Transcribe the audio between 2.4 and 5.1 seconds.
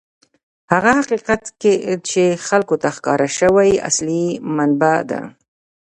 خلکو ته ښکاره شوی، اصلي مبنا